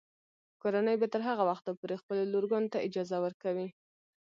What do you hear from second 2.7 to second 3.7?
ته اجازه ورکوي.